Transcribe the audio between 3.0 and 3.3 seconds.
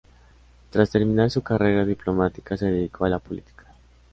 a la